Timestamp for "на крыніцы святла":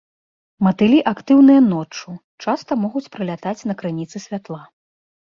3.73-4.59